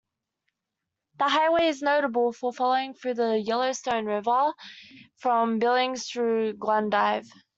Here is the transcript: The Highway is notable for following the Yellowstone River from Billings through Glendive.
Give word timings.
The 1.19 1.27
Highway 1.29 1.67
is 1.67 1.83
notable 1.83 2.31
for 2.33 2.51
following 2.51 2.95
the 3.03 3.37
Yellowstone 3.39 4.05
River 4.07 4.51
from 5.17 5.59
Billings 5.59 6.07
through 6.07 6.53
Glendive. 6.53 7.29